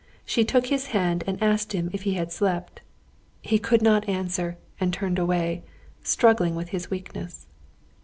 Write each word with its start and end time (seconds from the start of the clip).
She 0.25 0.43
took 0.43 0.65
his 0.65 0.87
hand 0.97 1.23
and 1.27 1.37
asked 1.43 1.73
him 1.73 1.91
if 1.93 2.01
he 2.01 2.15
had 2.15 2.31
slept. 2.31 2.81
He 3.43 3.59
could 3.59 3.83
not 3.83 4.09
answer, 4.09 4.57
and 4.79 4.91
turned 4.91 5.19
away, 5.19 5.61
struggling 6.01 6.55
with 6.55 6.69
his 6.69 6.89
weakness. 6.89 7.45